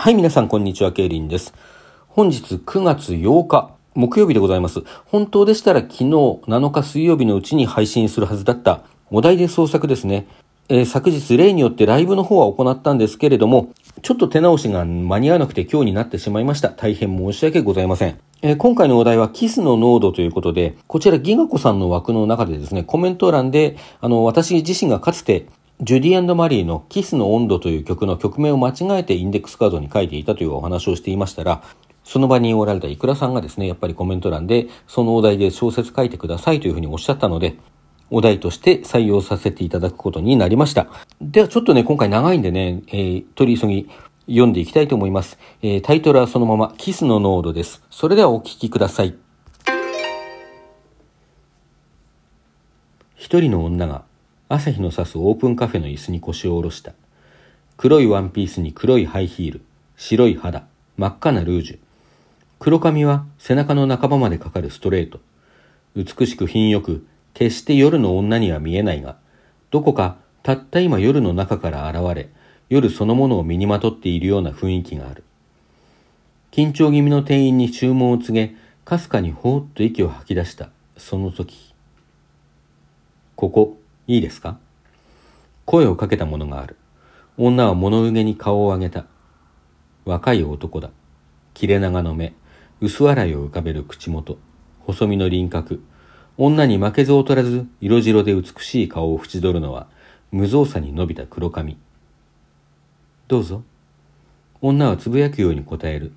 [0.00, 1.52] はい、皆さん、こんにちは、ケイリンです。
[2.08, 4.82] 本日9月8日、木曜日でございます。
[5.04, 10.26] 本当でしたら昨日7日水曜日のうちに配信するはずだったお題で創作ですね。
[10.70, 16.70] えー、昨日例によってライブの方は行ったんですけれども、ちょっと手直しが間に合わなくて今日になってしまいました。
[16.70, 18.18] 大変申し訳ございません。
[18.40, 25.44] えー、今回のお題はキスの濃度ということで、こちらギガ子さんの枠の中でですね、コメント欄で、あの、私自身がかつて
[25.82, 31.62] ジュディマリーのキスの温度という曲の曲名を間違えてインデックスカードに書いていたというお話をしていましたら、
[32.04, 37.56] その場におられたイクラさんがですね、やっぱりコメント欄で、そのお題で小説書いてくださいというふうにおっしゃったので、
[38.10, 40.88] お題として採用させていただくことになりました。
[41.22, 43.88] ではちょっとね、今回長いんでね、えー、取り急ぎ
[44.26, 45.38] 読んでいきたいと思います。
[45.62, 47.82] えー、タイトルはそのまま、キスの濃度です。
[47.88, 49.14] それではお聞きください。
[53.16, 54.09] 一人の女が
[54.52, 56.92] 朝日の差すオープンカフェの椅子に腰を下ろした。
[57.76, 59.60] 黒いワンピースに黒いハイヒール、
[59.96, 61.78] 白い肌、真っ赤なルージュ。
[62.58, 65.20] 黒髪は背中の半ばまでかかるストレート。
[65.94, 69.18] 美しく品よく、決して夜の女には見えないが、
[69.70, 72.28] どこかたった今夜の中から現れ、
[72.68, 75.22] 夜そのものを身にまとっているような雰囲気がある。
[76.50, 81.72] 緊張気味の店員に注文を告げ、かすかにほーっと息を吐き出した、その時。
[83.36, 83.79] ここ、
[84.10, 84.58] いいですか？
[85.66, 86.74] 声をかけたものがある。
[87.38, 89.04] 女は物憂げに顔を上げた。
[90.04, 90.90] 若い男だ。
[91.54, 92.34] 切れ長の目、
[92.80, 94.36] 薄笑いを浮かべる口元、
[94.80, 95.80] 細身の輪郭。
[96.38, 99.86] 女に負けず劣らず色白で美しい顔を縁取るのは、
[100.32, 101.78] 無造作に伸びた黒髪。
[103.28, 103.62] どうぞ。
[104.60, 106.10] 女はつぶやくように答える。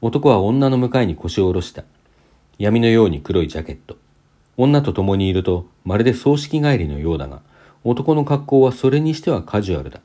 [0.00, 1.84] 男は女の向かいに腰を下ろした。
[2.58, 3.96] 闇のように黒いジャケット。
[4.62, 7.40] 女と共にいるとまるで葬式帰りのようだが、
[7.82, 10.02] 男の格好はそれにしてはカジュアルだ。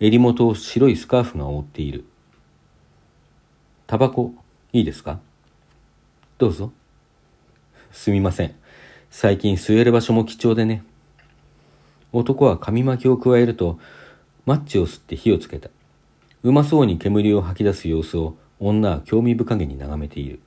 [0.00, 2.04] 襟元を白いスカーフが覆っている。
[3.86, 4.34] タバコ、
[4.72, 5.20] いいですか？
[6.38, 6.72] どうぞ。
[7.92, 8.54] すみません。
[9.10, 10.82] 最近吸える場所も貴重でね。
[12.12, 13.78] 男は紙巻きを加えると、
[14.44, 15.70] マッチを吸って火をつけた。
[16.42, 20.40] うまそうに煙を吐き出す様子を女は興味深げに眺めている。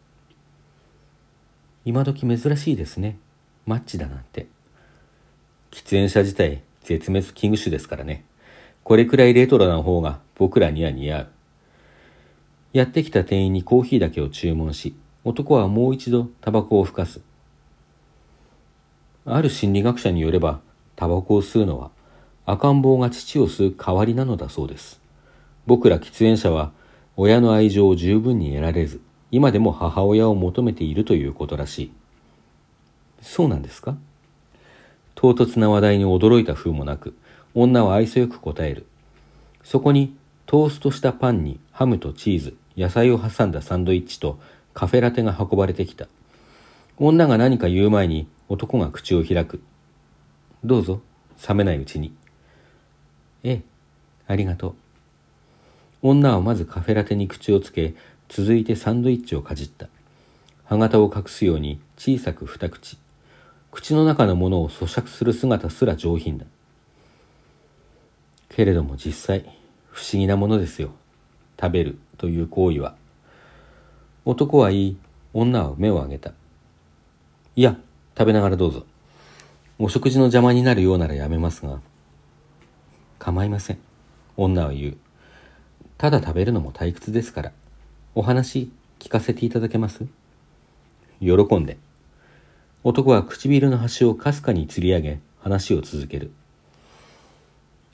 [1.85, 3.17] 今時珍しいですね。
[3.65, 4.47] マッチだなんて。
[5.71, 8.25] 喫煙者自体絶滅危惧種ですからね。
[8.83, 11.27] これくらいレトロな方が僕らには似合う。
[12.73, 17.21] やってきた店員にコーヒーだけを注文し、男はもう一度タバコをふかす。
[19.25, 20.61] ある心理学者によれば、
[20.95, 21.91] タバコを吸うのは
[22.45, 24.99] 赤ん坊が乳を吸う代わりなのだそうです。
[25.67, 26.71] 僕ら喫煙者は
[27.15, 28.99] 親の愛情を十分に得られず、
[29.29, 31.91] 今でも母親を求めているということらしい。
[33.21, 33.97] そうなんですか？
[35.15, 37.15] 唐突な話題に驚いた風もなく、
[37.53, 38.85] 女は愛想よく答える。
[39.63, 40.15] そこに
[40.47, 44.39] トーストしたパンにハムとチーズ、野菜を挟んだサンドイッチと
[44.73, 46.07] カフェラテが運ばれてきた。
[46.97, 49.61] 女が何か言う前に男が口を開く。
[50.63, 51.01] どうぞ、
[51.47, 52.13] 冷めないうちに。
[53.43, 53.61] ええ、
[54.27, 54.75] ありがとう。
[56.03, 57.93] 女はまずカフェラテに口をつけ、
[58.29, 59.87] 続いてサンドイッチをかじった。
[60.65, 62.97] 歯型を隠すように小さく二口。
[63.71, 66.45] 口の中のものを咀嚼する姿すら上品だ。
[68.49, 69.45] けれども実際、
[69.89, 70.91] 不思議なものですよ。
[71.59, 72.95] 食べるという行為は。
[74.25, 74.97] 男は言い、
[75.33, 76.33] 女は目を上げた。
[77.55, 77.77] いや、
[78.17, 78.85] 食べながらどうぞ。
[79.79, 81.79] お食事の邪魔になるようならやめますが。
[83.19, 83.79] 構いません。
[84.35, 84.97] 女は言う。
[85.97, 87.51] ただ食べるのも退屈ですから。
[88.15, 90.05] お話聞かせていただけます？
[91.21, 91.77] 喜んで。
[92.83, 96.31] 男は唇の端をかすかに吊り上げ話を続ける。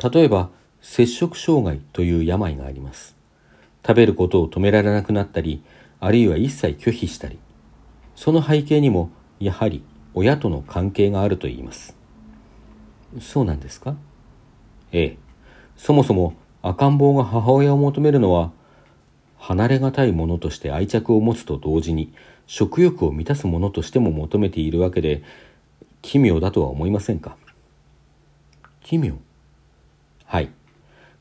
[0.02, 0.50] 例えば、
[0.82, 3.16] 摂食障害という病があります。
[3.86, 5.62] 食べることを止められなくなったり、
[6.00, 7.38] あるいは一切拒否したり。
[8.16, 9.10] その背景にも、
[9.40, 9.84] やはり
[10.14, 11.96] 親との関係があると言います。
[13.20, 13.96] そうなんですか？
[14.94, 15.18] ええ。
[15.76, 18.52] そもそも赤ん坊が母親を求めるのは
[19.38, 22.14] 離れがたいものとして愛着を持つと同時に
[22.48, 25.22] 食欲を満たすものとしても求めているわけで
[26.02, 27.36] 奇妙だとは思いませんか？
[28.82, 29.16] 奇妙。
[30.26, 30.50] はい。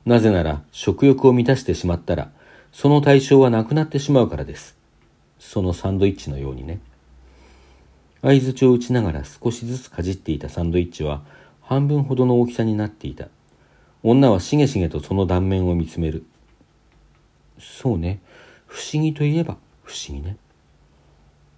[0.05, 2.31] なぜなら食欲を満たしてしまったら
[2.73, 4.77] その対象はなくなってしまうからです。
[5.39, 6.79] そのサンドイッチのようにね。
[8.23, 11.23] 相づちを打ちながら少しずつかじっていたサンドイッチは
[11.61, 13.29] 半分ほどの大きさになっていた。
[14.03, 16.25] 女はしげしげとその断面を見つめる。
[17.59, 18.21] そうね。
[18.67, 20.37] 不思議といえば不思議ね。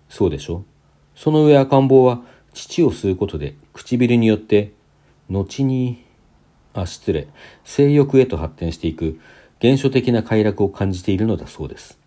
[0.08, 0.64] そうでしょ？
[1.14, 2.22] その上赤ん坊は
[2.54, 4.72] 乳を吸うことで唇によって
[5.28, 6.04] 後に、
[6.74, 7.28] あ、失礼、
[7.64, 9.20] 性欲へと発展していく
[9.60, 11.98] 原初的な快楽を感じているのだそうです。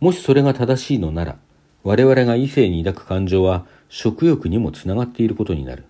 [0.00, 1.38] もしそれが正しいのなら、
[1.82, 5.84] 我々が異性に抱く感情は食欲にもつながっていることになる。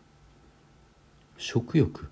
[1.37, 2.09] 食欲？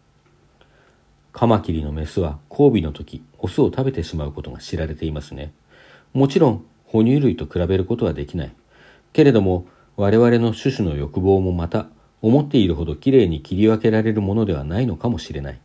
[1.32, 5.52] カマキリのメスは交尾の時、オスを食べてしまうことが知られていますね。
[6.12, 8.52] もちろん、哺乳類と比べることはできない。
[9.12, 9.66] けれども、
[9.96, 11.86] 我々の種々の欲望もまた、
[12.22, 15.60] 思っているほどきれいに切り分けられるものではないのかもしれない。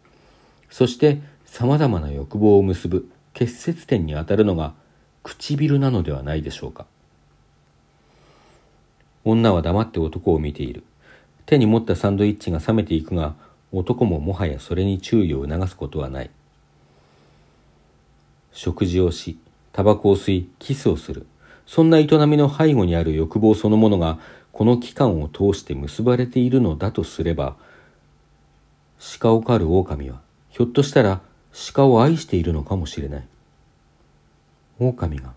[0.69, 4.73] そして、様々な欲望を結ぶ結節点にあたるのが
[5.23, 6.85] 唇なのではないでしょうか。
[9.23, 10.83] 女は黙って男を見ている。
[11.45, 13.35] 手に持ったサンドイッチが冷めていくが、
[13.71, 16.29] 男ももはやそれに注意を促すことはない。
[18.51, 19.37] 食事をし、
[19.71, 21.27] タバコを吸い、キスをする。
[21.65, 24.19] そんな営みの背後にある欲望そのものが、
[24.51, 27.55] この期間を通して結ばれているのだとすれば、
[29.19, 31.21] 鹿を狩る狼は、ひょっとしたら
[31.73, 33.27] 鹿を愛しているのかもしれない。
[34.79, 35.33] 狼が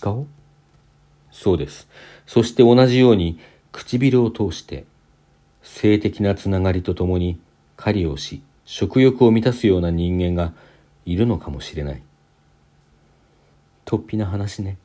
[0.00, 0.26] 鹿を？
[1.30, 1.88] そうです。
[2.26, 3.38] そして同じように
[3.72, 4.84] 唇を通して
[5.62, 7.40] 性的なつながりとともに
[7.76, 10.52] 狩りをし食欲を満たすような人間が
[11.04, 12.02] いるのかもしれない。
[13.84, 14.78] 突飛な話ね。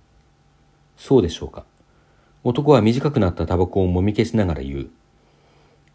[0.98, 1.64] そうでしょうか？
[2.44, 4.90] 男は短くなったタバコをもみ消しながら言う。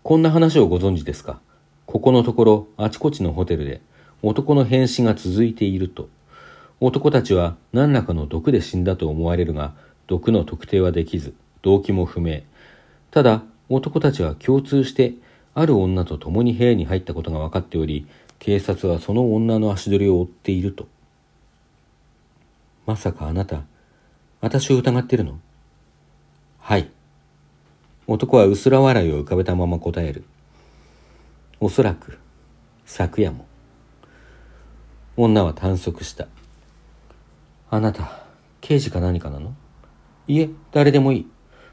[0.02, 1.40] こんな話をご存知ですか？
[1.86, 3.80] ここのところあちこちのホテルで
[4.22, 6.08] 男の変死が続いていると。
[6.80, 9.74] 男たちは何らかの毒で死んだと思われるが、
[10.06, 12.40] 毒の特定はできず、動機も不明。
[13.10, 15.14] ただ、男たちは共通して
[15.54, 18.06] ある女と共に部屋に入ったことが分かっており
[18.38, 20.88] 警察はその女の足取りを追っていると
[22.86, 23.62] まさかあなた
[24.42, 25.38] 私を疑ってるの？
[26.58, 26.90] はい。
[28.08, 30.24] 男は薄ら笑いを浮かべたまま答える。
[31.60, 32.18] おそらく
[32.84, 33.46] 昨夜も。
[35.16, 36.26] 女は短足した。
[37.70, 38.24] あなた
[38.60, 39.54] 刑事か何かなの？
[40.26, 41.30] いえ誰でもいい。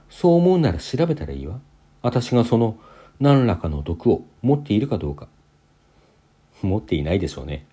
[0.08, 1.60] そう思うなら調べたらいいわ。
[2.04, 2.78] 私がその
[3.20, 5.28] 何らかの毒を持っているかどうか。
[6.62, 7.66] 持っていないでしょうね。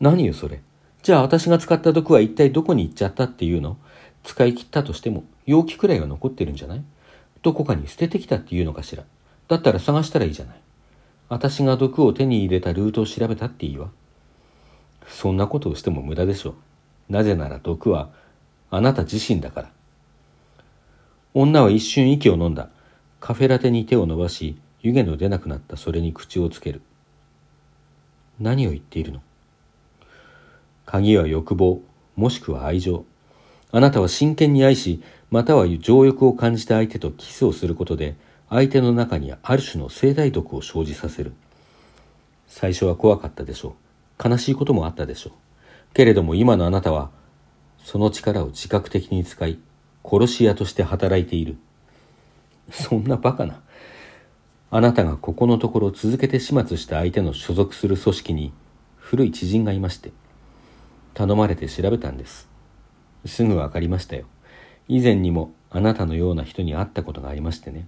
[0.00, 0.62] 何よそれ。
[1.02, 3.76] じゃあ私が使った毒は一体どこに行っちゃったっていうの？
[4.28, 6.84] 使い切ったとしても容器くらいは残ってるんじゃない？
[7.40, 9.04] どこかに捨ててきたっていうのかしら？
[9.48, 10.56] だったら探したらいいじゃない？
[11.30, 13.90] 私が毒を手に入れたルートを調べたっていいわ。
[15.06, 16.54] そんなことをしても無駄でしょう。
[17.08, 18.10] なぜなら毒は
[18.70, 19.70] あなた自身だから。
[21.32, 22.68] 女は一瞬息を飲んだ。
[23.20, 26.82] カフェラテに手を伸ばし湯気の出なくなったそれに口をつける
[28.38, 29.22] 何を言っているの？
[30.84, 31.80] 鍵は欲望
[32.14, 33.06] もしくは愛情
[33.70, 38.16] あなたは真剣に愛しまたは情欲を感じた相手とキスをすることで
[38.48, 41.32] 相手の中にある種の生態毒を生じさせる
[42.46, 43.76] 最初は怖かったでしょ
[44.18, 45.32] う悲しいこともあったでしょう
[45.94, 47.10] けれども今のあなたは
[47.84, 49.58] その力を自覚的に使い
[50.04, 51.58] 殺し屋として働いている
[52.70, 53.60] そんなバカな。
[54.70, 58.52] あなたがここのところ続けて始末した相手の所属する組織に
[58.98, 60.12] 古い知人がいまして、
[61.14, 62.48] 頼まれて調べたんです。
[63.26, 64.26] すぐわかりましたよ。
[64.88, 67.86] 以前にもあなたのような人に会ったことがありましてね。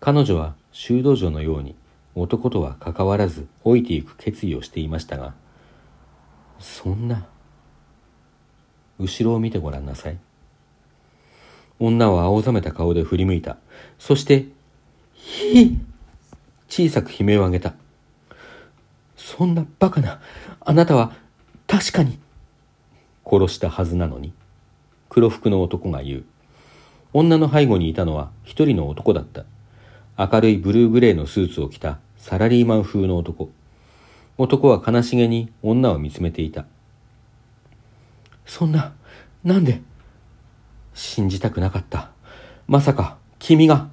[0.00, 1.74] 彼女は修道女のように
[2.14, 5.34] 男とは関わらず老いていく決意をしていましたが、
[6.58, 7.26] そんな。
[8.98, 10.18] 後ろを見てごらんなさい。
[11.78, 13.58] 女は青ざめた顔で振り向いた。
[13.98, 14.46] そして、
[15.12, 15.76] ひ
[16.68, 17.74] 小さく悲鳴を上げた。
[19.16, 20.20] そんなバカな、
[20.60, 21.12] あなたは
[21.66, 22.18] 確かに、
[23.30, 24.32] 殺したはずなのに。
[25.16, 26.24] 黒服の男が言う。
[27.14, 29.46] 女の背後にいたのは一人の男だった。
[30.18, 33.48] 明るいブルーグレーのスーツを着たサラリーマン風の男。
[34.36, 36.66] 男は悲しげに女を見つめていた。
[38.44, 38.92] そんな、
[39.42, 39.80] なんで
[40.92, 42.10] 信じたくなかった。
[42.68, 43.88] まさか、君が。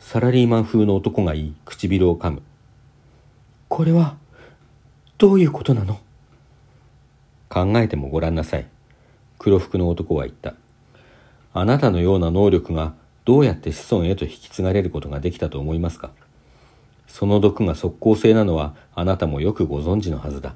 [0.00, 2.42] サラリーマン風の男が言い、唇を噛む。
[3.68, 4.18] これは、
[5.16, 5.98] どういうことなの？
[7.48, 8.66] 考えてもごらんなさい。
[9.42, 10.52] 黒服の男は言った。
[11.54, 12.92] あなたのような能力が
[13.24, 16.10] どうやって子孫へと引き継がれることができたと思いますか？
[17.08, 20.54] その毒が即効性なのはあなたもよくご存知のはずだ。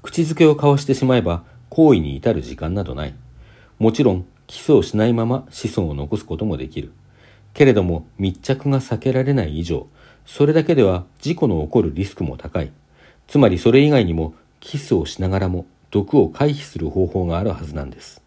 [0.00, 3.14] 口づけを交わしてしまえば行為に至る時間などない。
[3.78, 6.92] もちろん基礎をしないまま子孫を残すこともできる。
[7.52, 9.86] けれども密着が避けられない以上、
[10.24, 12.72] それだけでは事故の起こるリスクも高い。
[13.28, 18.20] つまりそれ以外にもキスをしながらも毒を回避する方法があるはずなんです。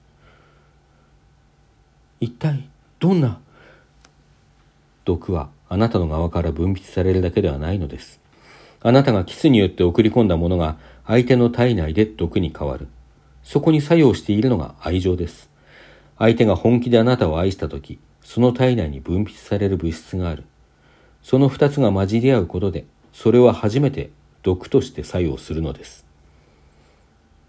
[2.22, 2.70] 一体
[3.00, 3.42] どんな
[5.04, 8.22] 毒はあなたの側から分泌されるだけではないのです。
[8.82, 12.88] あなたがキスによって送り込んだものが相手の体内で毒に変わる。
[13.44, 15.50] そこに作用しているのが愛情です。
[16.18, 20.46] 相手が本気であなたを愛したとき、その体内に分泌される物質がある。
[21.22, 26.07] その二つが混じり合うことで、それは初めて毒として作用するのです。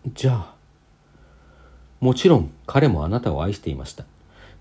[0.07, 0.55] じゃあ、
[2.01, 4.05] もちろん彼もあなたを愛していました。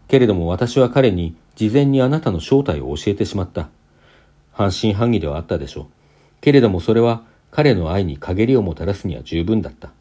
[0.08, 3.70] けれども私は彼に事前にあなたの正体を教えてしまった。
[4.52, 5.86] 半信半疑ではあったでしょう。
[6.42, 9.92] けれどもそれは彼の愛に陰りをもたらすには十分だった。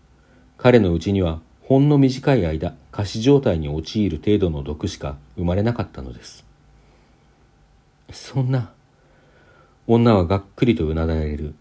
[0.57, 6.45] 彼のうちにはほんの短い間、仮死状態に陥る程度の毒しか生まれなかったのです。
[8.13, 8.71] そんな。
[9.87, 11.55] 女はがっくりとうなだれる。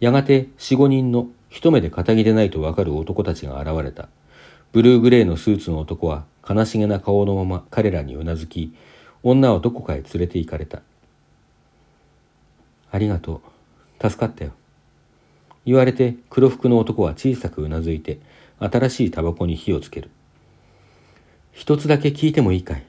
[0.00, 4.08] やがて四五人の一目で仇でないとわかる男たちが現れた。
[4.72, 8.74] ブルーグレーのスーツの男は悲しげな顔のまま彼らにうなずき、
[9.22, 10.82] 女はどこかへ連れて行かれた。
[12.90, 13.42] ありがと
[14.00, 14.08] う。
[14.08, 14.52] 助かったよ。
[15.64, 18.20] 言われて黒服の男は小さくうなずいて
[18.60, 20.10] 新しいタバコに火をつける。
[21.52, 22.84] 一つだけ聞いてもいいかい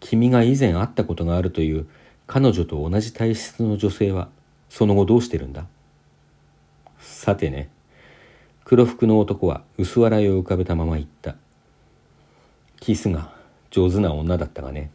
[0.00, 1.88] 君が以前会ったことがあるという
[2.26, 4.28] 彼女と同じ体質の女性は
[4.68, 5.66] その後どうしてるんだ？
[6.98, 7.70] さてね。
[8.68, 11.36] 黒服の男は薄笑いを浮かべたまま言った。
[12.80, 13.32] キスが
[13.70, 14.90] 上手な女だったがね。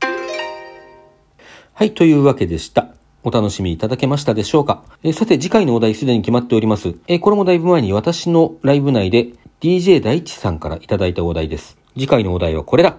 [0.00, 2.94] はい、というわけでした。
[3.24, 4.84] お楽しみいただけましたでしょうか。
[5.02, 6.94] え、さて、次回のお題すでに決まっております。
[7.08, 11.76] え、これもだいぶ前に私のライブ内で DJ 大地さんからいただいたお題です。
[11.92, 12.96] 次回のお題はこれだ。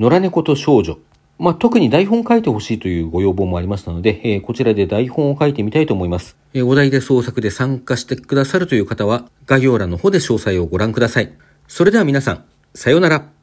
[0.00, 0.98] 野良猫と少女。
[1.40, 6.36] まあ、特に台本書いてほしいというご要望もありましたので、えー、こちらで台本を書いてみたいと思います。
[6.52, 11.32] えー、お題で創作で参加してくださるという方は、概要欄の方で詳細をご覧ください。
[11.66, 12.44] それでは皆さん、
[12.74, 13.39] さようなら。